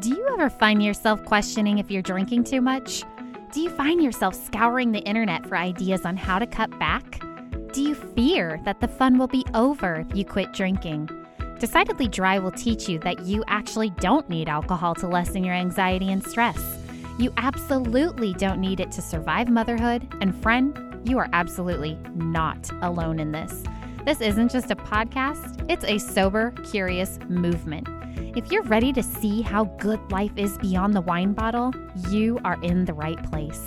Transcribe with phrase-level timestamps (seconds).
[0.00, 3.04] Do you ever find yourself questioning if you're drinking too much?
[3.52, 7.22] Do you find yourself scouring the internet for ideas on how to cut back?
[7.72, 11.08] Do you fear that the fun will be over if you quit drinking?
[11.60, 16.10] Decidedly Dry will teach you that you actually don't need alcohol to lessen your anxiety
[16.10, 16.60] and stress.
[17.16, 23.20] You absolutely don't need it to survive motherhood, and friend, you are absolutely not alone
[23.20, 23.62] in this.
[24.04, 27.88] This isn't just a podcast, it's a sober, curious movement.
[28.36, 31.72] If you're ready to see how good life is beyond the wine bottle,
[32.10, 33.66] you are in the right place.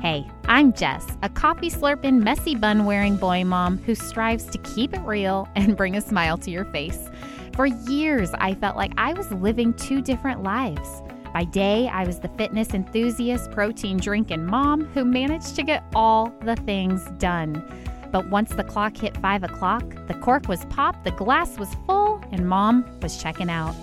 [0.00, 4.92] Hey, I'm Jess, a coffee slurping, messy bun wearing boy mom who strives to keep
[4.92, 7.08] it real and bring a smile to your face.
[7.54, 11.00] For years, I felt like I was living two different lives.
[11.32, 16.32] By day, I was the fitness enthusiast, protein drinking mom who managed to get all
[16.42, 17.62] the things done.
[18.10, 22.22] But once the clock hit five o'clock, the cork was popped, the glass was full,
[22.32, 23.74] and mom was checking out.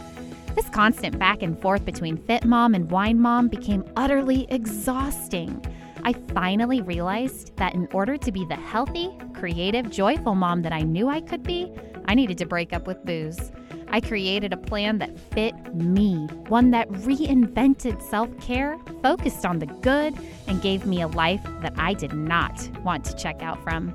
[0.56, 5.64] This constant back and forth between fit mom and wine mom became utterly exhausting.
[6.04, 10.82] I finally realized that in order to be the healthy, creative, joyful mom that I
[10.82, 11.72] knew I could be,
[12.06, 13.52] I needed to break up with booze.
[13.88, 19.68] I created a plan that fit me, one that reinvented self care, focused on the
[19.68, 20.16] good,
[20.48, 23.94] and gave me a life that I did not want to check out from.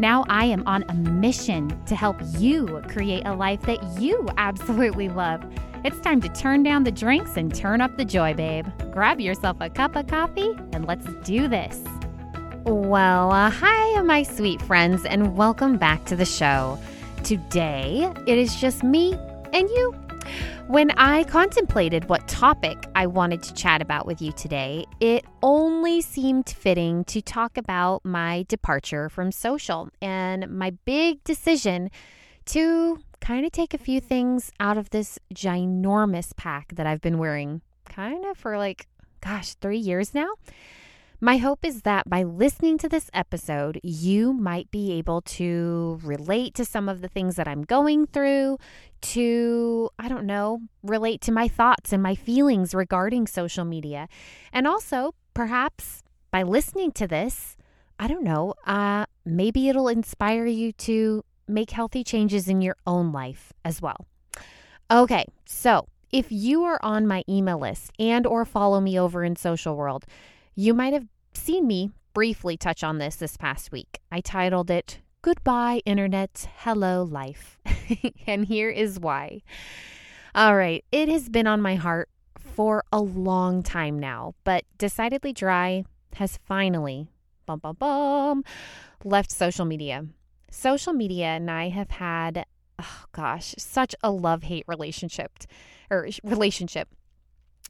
[0.00, 5.08] Now I am on a mission to help you create a life that you absolutely
[5.08, 5.44] love.
[5.84, 8.66] It's time to turn down the drinks and turn up the joy, babe.
[8.90, 11.80] Grab yourself a cup of coffee and let's do this.
[12.64, 16.76] Well, uh, hi, my sweet friends, and welcome back to the show.
[17.22, 19.16] Today, it is just me
[19.52, 20.03] and you.
[20.66, 26.00] When I contemplated what topic I wanted to chat about with you today, it only
[26.00, 31.90] seemed fitting to talk about my departure from social and my big decision
[32.46, 37.18] to kind of take a few things out of this ginormous pack that I've been
[37.18, 38.86] wearing kind of for like,
[39.20, 40.28] gosh, three years now.
[41.24, 46.52] My hope is that by listening to this episode, you might be able to relate
[46.56, 48.58] to some of the things that I'm going through,
[49.00, 54.06] to, I don't know, relate to my thoughts and my feelings regarding social media.
[54.52, 57.56] And also, perhaps by listening to this,
[57.98, 63.12] I don't know, uh, maybe it'll inspire you to make healthy changes in your own
[63.12, 64.06] life as well.
[64.90, 69.36] Okay, so if you are on my email list and or follow me over in
[69.36, 70.04] social world,
[70.56, 74.00] you might have seen me briefly touch on this this past week.
[74.10, 77.58] I titled it Goodbye, Internet, Hello, Life.
[78.26, 79.42] and here is why.
[80.34, 82.08] All right, it has been on my heart
[82.38, 85.84] for a long time now, but Decidedly Dry
[86.16, 87.08] has finally,
[87.46, 88.44] bum bum bum,
[89.02, 90.06] left social media.
[90.50, 92.44] Social media and I have had,
[92.78, 95.32] oh gosh, such a love hate relationship
[95.90, 96.88] or relationship.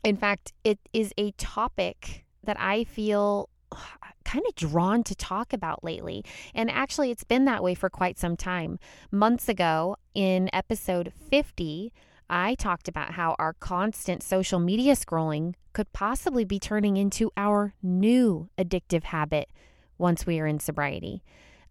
[0.03, 3.49] In fact, it is a topic that I feel
[4.25, 6.25] kind of drawn to talk about lately.
[6.55, 8.79] And actually, it's been that way for quite some time.
[9.11, 11.93] Months ago, in episode 50,
[12.29, 17.75] I talked about how our constant social media scrolling could possibly be turning into our
[17.83, 19.51] new addictive habit
[19.99, 21.23] once we are in sobriety.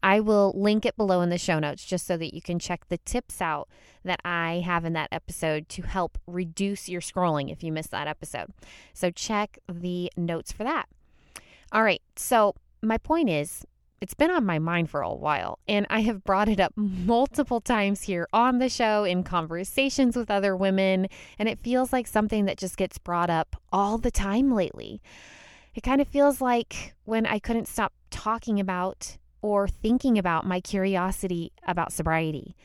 [0.03, 2.89] I will link it below in the show notes just so that you can check
[2.89, 3.69] the tips out
[4.03, 8.07] that I have in that episode to help reduce your scrolling if you missed that
[8.07, 8.47] episode.
[8.93, 10.89] So check the notes for that.
[11.73, 12.01] All right.
[12.15, 12.53] So,
[12.83, 13.65] my point is,
[13.99, 17.61] it's been on my mind for a while, and I have brought it up multiple
[17.61, 21.07] times here on the show in conversations with other women,
[21.39, 25.01] and it feels like something that just gets brought up all the time lately.
[25.73, 30.61] It kind of feels like when I couldn't stop talking about or thinking about my
[30.61, 32.55] curiosity about sobriety.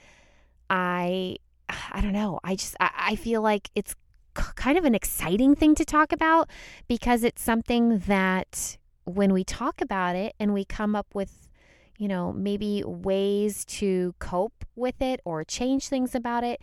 [0.69, 1.37] I
[1.69, 2.41] I don't know.
[2.45, 3.95] I just I, I feel like it's
[4.35, 6.51] kind of an exciting thing to talk about
[6.87, 8.77] because it's something that
[9.09, 11.49] when we talk about it and we come up with,
[11.97, 16.61] you know, maybe ways to cope with it or change things about it,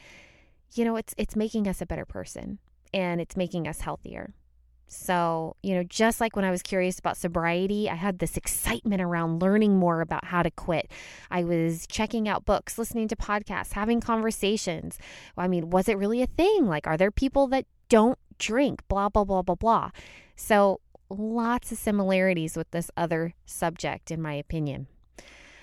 [0.74, 2.60] you know, it's it's making us a better person
[2.94, 4.34] and it's making us healthier.
[4.88, 9.02] So, you know, just like when I was curious about sobriety, I had this excitement
[9.02, 10.92] around learning more about how to quit.
[11.32, 15.00] I was checking out books, listening to podcasts, having conversations.
[15.38, 16.68] I mean, was it really a thing?
[16.68, 18.88] Like, are there people that don't drink?
[18.88, 19.90] Blah, blah, blah, blah, blah.
[20.36, 24.88] So, lots of similarities with this other subject, in my opinion.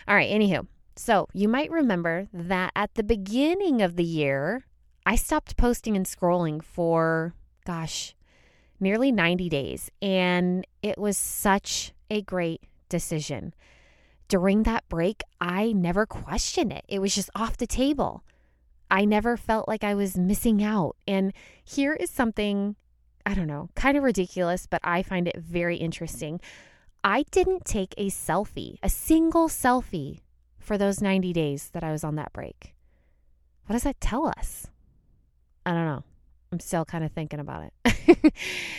[0.06, 0.66] All right, anywho,
[0.96, 4.66] so you might remember that at the beginning of the year,
[5.06, 7.34] I stopped posting and scrolling for,
[7.64, 8.14] gosh,
[8.78, 9.90] nearly 90 days.
[10.00, 13.54] And it was such a great decision.
[14.28, 18.22] During that break, I never questioned it, it was just off the table.
[18.90, 20.96] I never felt like I was missing out.
[21.08, 21.32] And
[21.64, 22.76] here is something
[23.24, 26.40] I don't know, kind of ridiculous, but I find it very interesting.
[27.04, 30.20] I didn't take a selfie, a single selfie
[30.58, 32.74] for those 90 days that I was on that break.
[33.66, 34.66] What does that tell us?
[35.64, 36.04] I don't know.
[36.50, 38.34] I'm still kind of thinking about it.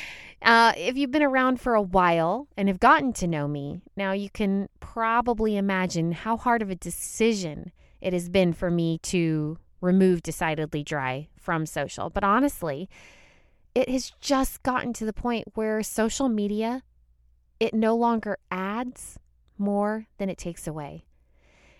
[0.41, 4.11] uh, if you've been around for a while and have gotten to know me, now
[4.11, 9.57] you can probably imagine how hard of a decision it has been for me to
[9.81, 12.09] remove Decidedly Dry from social.
[12.09, 12.89] But honestly,
[13.75, 16.83] it has just gotten to the point where social media
[17.59, 19.17] it no longer adds
[19.57, 21.05] more than it takes away.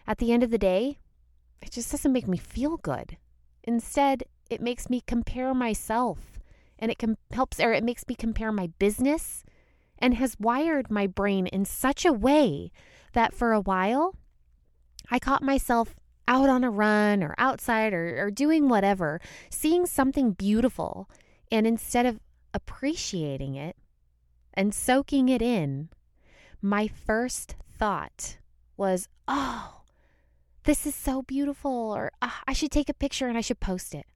[0.08, 1.00] At the end of the day,
[1.62, 3.18] it just doesn't make me feel good.
[3.64, 6.40] Instead, it makes me compare myself
[6.80, 9.44] and it com- helps or it makes me compare my business
[9.98, 12.72] and has wired my brain in such a way
[13.14, 14.16] that for a while
[15.10, 15.96] I caught myself
[16.28, 19.20] out on a run or outside or, or doing whatever,
[19.50, 21.10] seeing something beautiful,
[21.54, 22.20] and instead of
[22.52, 23.78] appreciating it
[24.56, 25.90] and soaking it in,
[26.64, 28.40] my first thought
[28.76, 29.82] was, oh,
[30.64, 33.94] this is so beautiful, or oh, I should take a picture and I should post
[33.94, 34.08] it.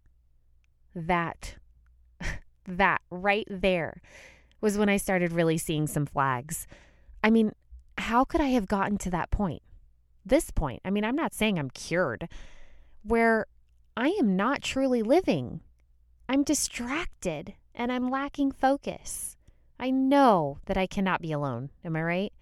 [0.95, 1.57] That,
[2.67, 4.01] that right there
[4.59, 6.65] was when I started really seeing some flags.
[7.23, 7.51] I mean,
[7.99, 9.61] how could I have gotten to that point?
[10.25, 12.29] This point, I mean, I'm not saying I'm cured,
[13.03, 13.45] where
[13.95, 15.61] I am not truly living.
[16.29, 19.37] I'm distracted and I'm lacking focus.
[19.79, 21.69] I know that I cannot be alone.
[21.85, 22.33] Am I right?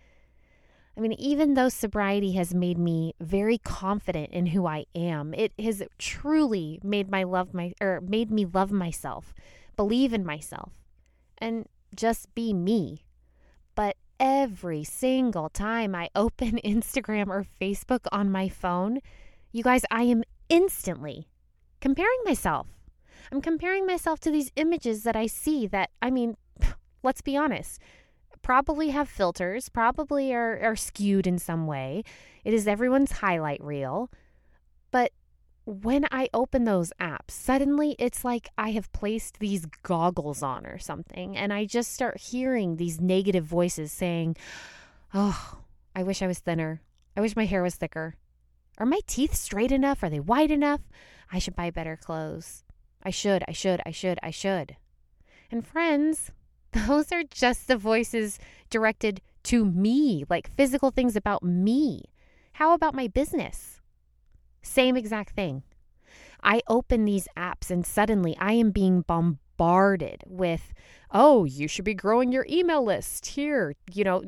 [0.98, 5.52] I mean, even though sobriety has made me very confident in who I am, it
[5.60, 9.34] has truly made my love my or made me love myself,
[9.76, 10.72] believe in myself,
[11.38, 13.04] and just be me.
[13.76, 19.00] But every single time I open Instagram or Facebook on my phone,
[19.52, 21.28] you guys, I am instantly
[21.82, 22.75] comparing myself.
[23.32, 26.38] I'm comparing myself to these images that I see that I mean,
[27.04, 27.80] let's be honest
[28.46, 32.04] probably have filters, probably are, are skewed in some way.
[32.44, 34.12] It is everyone's highlight reel.
[34.92, 35.12] But
[35.66, 40.78] when I open those apps, suddenly it's like I have placed these goggles on or
[40.78, 41.36] something.
[41.36, 44.38] And I just start hearing these negative voices saying,
[45.12, 45.62] Oh,
[45.96, 46.82] I wish I was thinner.
[47.18, 48.16] I wish my hair was thicker.
[48.78, 50.04] Are my teeth straight enough?
[50.04, 50.82] Are they wide enough?
[51.32, 52.64] I should buy better clothes.
[53.06, 54.76] I should, I should, I should, I should.
[55.52, 56.32] And friends,
[56.74, 62.06] those are just the voices directed to me, like physical things about me.
[62.54, 63.80] How about my business?
[64.64, 65.64] Same exact thing.
[66.44, 70.74] I open these apps and suddenly I am being bombarded bombarded with,
[71.12, 73.74] oh, you should be growing your email list here.
[73.92, 74.24] You know,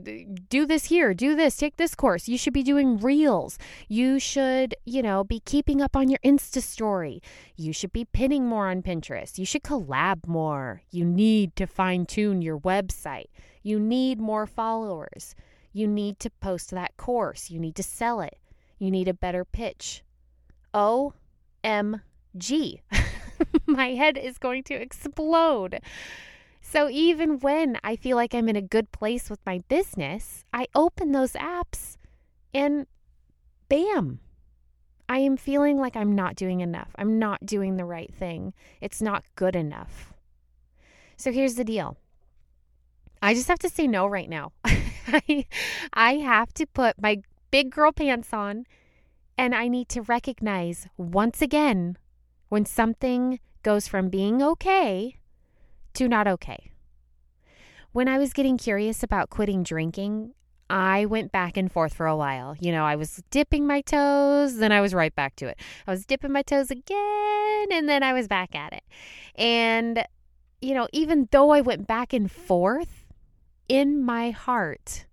[0.50, 2.27] do this here, do this, take this course.
[2.27, 3.57] You should be doing reels.
[3.88, 7.21] You should, you know, be keeping up on your Insta story.
[7.56, 9.38] You should be pinning more on Pinterest.
[9.38, 10.81] You should collab more.
[10.91, 13.29] You need to fine tune your website.
[13.63, 15.35] You need more followers.
[15.74, 17.50] You need to post that course.
[17.50, 18.38] You need to sell it.
[18.79, 20.03] You need a better pitch.
[20.74, 21.12] OMG.
[23.77, 25.79] my head is going to explode.
[26.59, 30.68] So even when I feel like I'm in a good place with my business, I
[30.75, 31.95] open those apps
[32.53, 32.88] and
[33.69, 34.19] bam,
[35.09, 36.89] I am feeling like I'm not doing enough.
[36.97, 38.53] I'm not doing the right thing.
[38.81, 40.13] It's not good enough.
[41.15, 41.98] So here's the deal
[43.22, 44.51] I just have to say no right now.
[44.65, 45.46] I,
[45.93, 48.65] I have to put my big girl pants on
[49.38, 51.98] and I need to recognize once again
[52.50, 55.17] when something goes from being okay
[55.93, 56.71] to not okay.
[57.91, 60.31] When I was getting curious about quitting drinking,
[60.69, 62.55] I went back and forth for a while.
[62.62, 65.59] You know, I was dipping my toes, then I was right back to it.
[65.86, 68.83] I was dipping my toes again, and then I was back at it.
[69.36, 70.05] And,
[70.62, 73.03] you know, even though I went back and forth,
[73.67, 75.07] in my heart,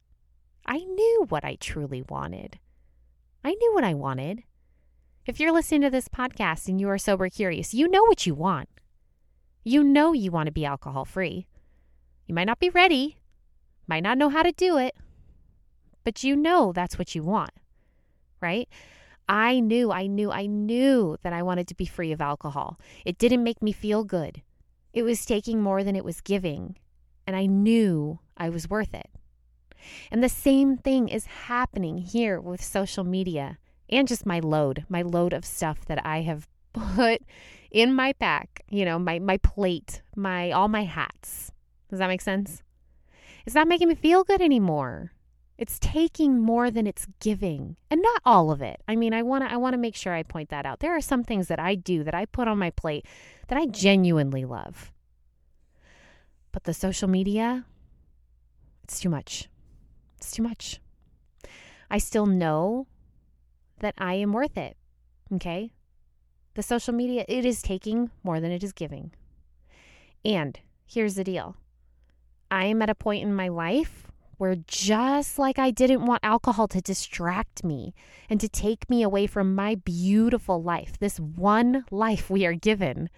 [0.64, 2.60] I knew what I truly wanted.
[3.42, 4.44] I knew what I wanted.
[5.26, 8.34] If you're listening to this podcast and you are sober curious, you know what you
[8.34, 8.68] want.
[9.64, 11.46] You know you want to be alcohol free.
[12.26, 13.16] You might not be ready,
[13.86, 14.94] might not know how to do it,
[16.04, 17.52] but you know that's what you want,
[18.42, 18.68] right?
[19.26, 22.78] I knew, I knew, I knew that I wanted to be free of alcohol.
[23.06, 24.42] It didn't make me feel good.
[24.92, 26.76] It was taking more than it was giving,
[27.26, 29.08] and I knew I was worth it.
[30.10, 33.56] And the same thing is happening here with social media
[33.94, 37.22] and just my load, my load of stuff that I have put
[37.70, 41.52] in my pack, you know, my my plate, my all my hats.
[41.88, 42.62] Does that make sense?
[43.46, 45.12] It's not making me feel good anymore.
[45.56, 47.76] It's taking more than it's giving.
[47.90, 48.82] And not all of it.
[48.88, 50.80] I mean, I want to I want to make sure I point that out.
[50.80, 53.06] There are some things that I do that I put on my plate
[53.48, 54.92] that I genuinely love.
[56.52, 57.64] But the social media,
[58.84, 59.48] it's too much.
[60.18, 60.80] It's too much.
[61.90, 62.86] I still know
[63.80, 64.76] that I am worth it.
[65.32, 65.72] Okay?
[66.54, 69.12] The social media, it is taking more than it is giving.
[70.24, 71.56] And here's the deal
[72.50, 74.04] I am at a point in my life
[74.36, 77.94] where just like I didn't want alcohol to distract me
[78.28, 83.10] and to take me away from my beautiful life, this one life we are given,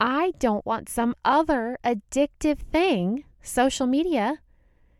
[0.00, 4.38] I don't want some other addictive thing, social media,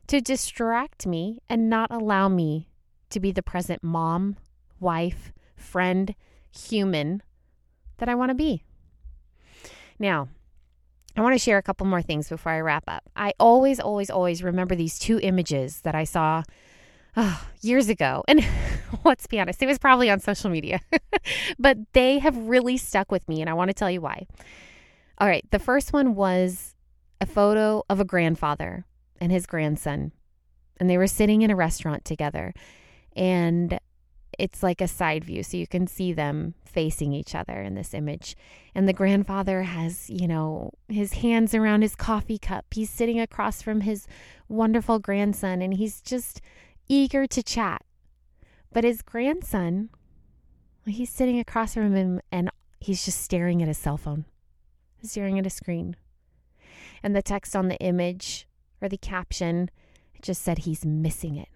[0.08, 2.68] to distract me and not allow me
[3.10, 4.36] to be the present mom,
[4.80, 6.14] wife, friend,
[6.50, 7.22] human
[7.98, 8.62] that I want to be.
[9.98, 10.28] Now,
[11.16, 13.02] I want to share a couple more things before I wrap up.
[13.16, 16.44] I always, always, always remember these two images that I saw
[17.16, 18.22] oh, years ago.
[18.28, 18.46] And
[19.04, 20.80] let's be honest, it was probably on social media,
[21.58, 23.40] but they have really stuck with me.
[23.40, 24.26] And I want to tell you why.
[25.18, 25.44] All right.
[25.50, 26.76] The first one was
[27.20, 28.86] a photo of a grandfather
[29.20, 30.12] and his grandson.
[30.78, 32.54] And they were sitting in a restaurant together.
[33.16, 33.80] And
[34.38, 37.92] it's like a side view so you can see them facing each other in this
[37.92, 38.36] image.
[38.74, 42.66] And the grandfather has you know his hands around his coffee cup.
[42.70, 44.06] He's sitting across from his
[44.48, 46.40] wonderful grandson and he's just
[46.88, 47.84] eager to chat.
[48.72, 49.90] But his grandson
[50.86, 54.24] he's sitting across from him and he's just staring at his cell phone
[55.02, 55.96] staring at a screen.
[57.02, 58.46] And the text on the image
[58.80, 59.70] or the caption
[60.22, 61.48] just said he's missing it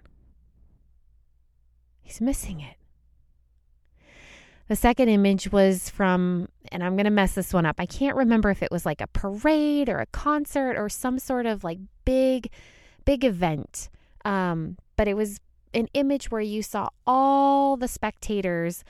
[2.03, 2.77] He's missing it.
[4.69, 7.77] The second image was from, and I'm going to mess this one up.
[7.79, 11.47] I can't remember if it was like a parade or a concert or some sort
[11.47, 12.51] of like big,
[13.05, 13.89] big event.
[14.25, 15.41] Um, but it was
[15.75, 18.85] an image where you saw all the spectators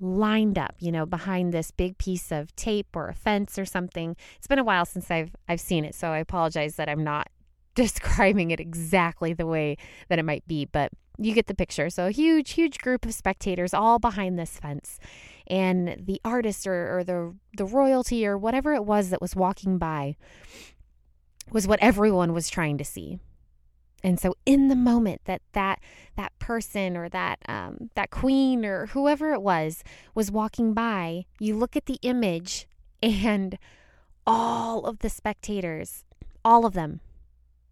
[0.00, 4.16] lined up, you know, behind this big piece of tape or a fence or something.
[4.36, 7.28] It's been a while since I've I've seen it, so I apologize that I'm not
[7.74, 9.76] describing it exactly the way
[10.08, 11.90] that it might be, but you get the picture.
[11.90, 14.98] So a huge, huge group of spectators all behind this fence.
[15.46, 19.78] And the artist or, or the the royalty or whatever it was that was walking
[19.78, 20.16] by
[21.50, 23.18] was what everyone was trying to see.
[24.02, 25.80] And so in the moment that that
[26.16, 29.82] that person or that um, that queen or whoever it was
[30.14, 32.66] was walking by, you look at the image
[33.02, 33.58] and
[34.26, 36.04] all of the spectators,
[36.44, 37.00] all of them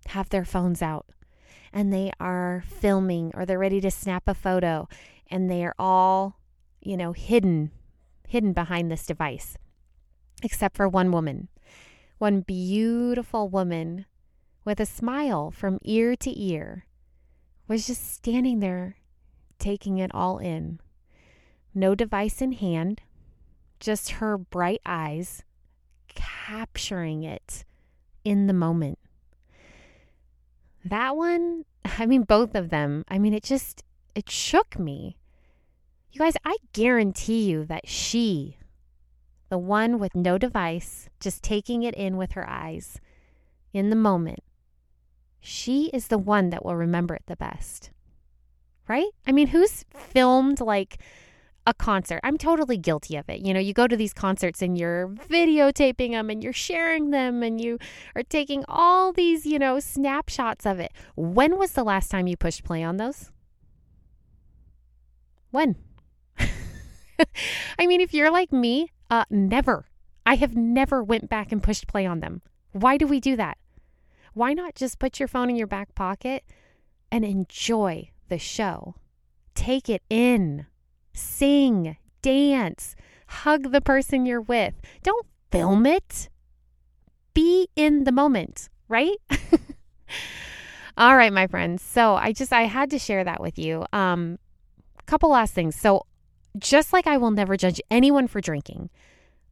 [0.09, 1.07] have their phones out
[1.73, 4.88] and they are filming or they're ready to snap a photo
[5.31, 6.38] and they are all,
[6.81, 7.71] you know, hidden
[8.33, 9.59] hidden behind this device.
[10.43, 11.49] Except for one woman.
[12.17, 14.07] One beautiful woman
[14.64, 16.87] with a smile from ear to ear
[17.69, 18.97] was just standing there
[19.59, 20.81] taking it all in.
[21.75, 23.02] No device in hand,
[23.81, 25.43] just her bright eyes
[26.14, 27.64] capturing it
[28.25, 28.99] in the moment.
[30.85, 33.85] That one, I mean, both of them, I mean, it just,
[34.15, 35.17] it shook me.
[36.11, 38.59] You guys, I guarantee you that she,
[39.49, 43.01] the one with no device, just taking it in with her eyes
[43.73, 44.41] in the moment,
[45.41, 47.91] she is the one that will remember it the best.
[48.89, 49.11] Right?
[49.27, 50.99] I mean, who's filmed like
[51.66, 52.21] a concert.
[52.25, 53.40] I'm totally guilty of it.
[53.40, 57.42] You know, you go to these concerts and you're videotaping them and you're sharing them
[57.42, 57.78] and you
[58.16, 60.92] are taking all these, you know, snapshots of it.
[61.16, 63.31] When was the last time you pushed play on those?
[65.50, 65.76] When?
[67.78, 69.87] I mean, if you're like me, uh never.
[70.25, 72.42] I have never went back and pushed play on them.
[72.73, 73.59] Why do we do that?
[74.35, 76.45] Why not just put your phone in your back pocket
[77.11, 78.95] and enjoy the show?
[79.54, 80.66] Take it in
[81.14, 82.95] sing, dance,
[83.26, 84.75] hug the person you're with.
[85.02, 86.28] Don't film it.
[87.35, 89.16] Be in the moment, right?
[90.97, 91.83] All right, my friends.
[91.83, 93.85] So I just I had to share that with you.
[93.92, 94.38] Um
[95.07, 95.76] couple last things.
[95.76, 96.07] So
[96.59, 98.90] just like I will never judge anyone for drinking,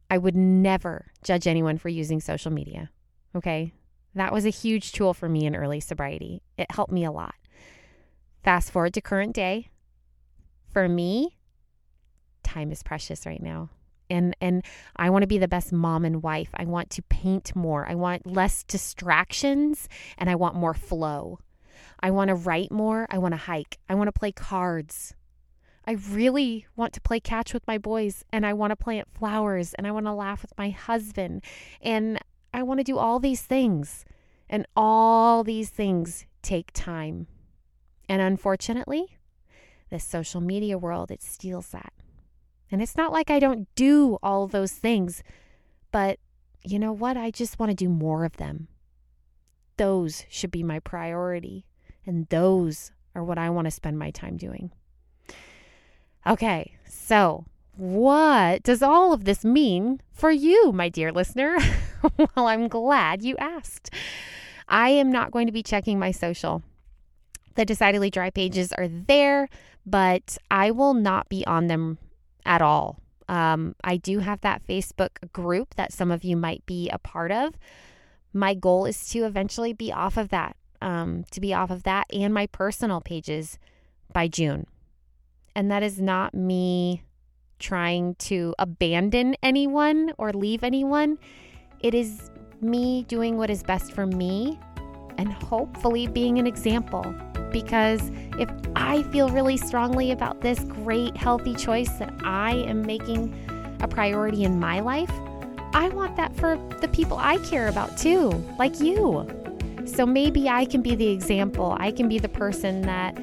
[0.09, 2.89] I would never judge anyone for using social media.
[3.35, 3.73] Okay?
[4.15, 6.41] That was a huge tool for me in early sobriety.
[6.57, 7.35] It helped me a lot.
[8.43, 9.69] Fast forward to current day.
[10.73, 11.37] For me,
[12.53, 13.69] time is precious right now.
[14.09, 14.63] And and
[14.95, 16.49] I want to be the best mom and wife.
[16.53, 17.87] I want to paint more.
[17.87, 21.39] I want less distractions and I want more flow.
[22.01, 23.07] I want to write more.
[23.09, 23.77] I want to hike.
[23.87, 25.13] I want to play cards.
[25.85, 29.73] I really want to play catch with my boys and I want to plant flowers
[29.75, 31.43] and I want to laugh with my husband
[31.81, 32.19] and
[32.53, 34.05] I want to do all these things.
[34.49, 37.27] And all these things take time.
[38.09, 39.17] And unfortunately,
[39.89, 41.93] this social media world, it steals that.
[42.71, 45.23] And it's not like I don't do all those things,
[45.91, 46.19] but
[46.63, 47.17] you know what?
[47.17, 48.67] I just want to do more of them.
[49.77, 51.65] those should be my priority.
[52.05, 54.71] And those are what I want to spend my time doing.
[56.27, 61.57] Okay, so what does all of this mean for you, my dear listener?
[62.35, 63.89] well, I'm glad you asked.
[64.67, 66.61] I am not going to be checking my social.
[67.55, 69.49] The decidedly dry pages are there,
[69.85, 71.97] but I will not be on them
[72.45, 72.99] at all.
[73.27, 77.31] Um, I do have that Facebook group that some of you might be a part
[77.31, 77.53] of.
[78.33, 82.07] My goal is to eventually be off of that, um, to be off of that
[82.11, 83.57] and my personal pages
[84.11, 84.67] by June.
[85.55, 87.03] And that is not me
[87.59, 91.17] trying to abandon anyone or leave anyone.
[91.79, 92.29] It is
[92.59, 94.59] me doing what is best for me
[95.17, 97.15] and hopefully being an example.
[97.51, 103.33] Because if I feel really strongly about this great, healthy choice that I am making
[103.81, 105.11] a priority in my life,
[105.73, 108.29] I want that for the people I care about too,
[108.59, 109.27] like you.
[109.85, 111.75] So maybe I can be the example.
[111.79, 113.17] I can be the person that,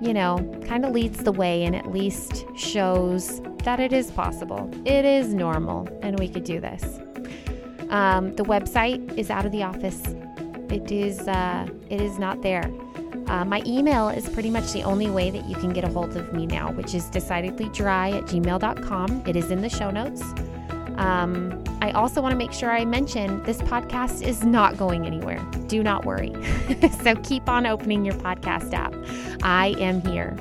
[0.00, 4.70] you know, kind of leads the way and at least shows that it is possible.
[4.84, 6.84] It is normal and we could do this.
[7.90, 10.02] Um, the website is out of the office.
[10.70, 12.70] It is uh, it is not there.
[13.28, 16.16] Uh, my email is pretty much the only way that you can get a hold
[16.16, 19.22] of me now, which is decidedlydry at gmail.com.
[19.26, 20.22] It is in the show notes.
[20.96, 25.44] Um, I also want to make sure I mention this podcast is not going anywhere.
[25.66, 26.34] Do not worry.
[27.02, 28.94] so keep on opening your podcast app.
[29.42, 30.36] I am here.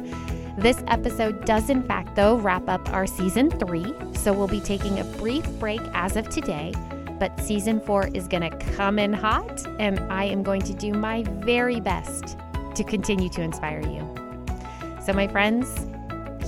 [0.58, 3.94] This episode does, in fact, though, wrap up our season three.
[4.14, 6.72] So we'll be taking a brief break as of today
[7.20, 10.92] but season four is going to come in hot, and I am going to do
[10.92, 12.38] my very best
[12.76, 14.08] to continue to inspire you.
[15.04, 15.88] So, my friends,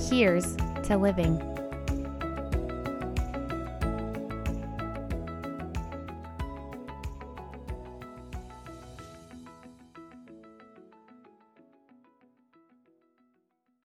[0.08, 1.57] here's to living.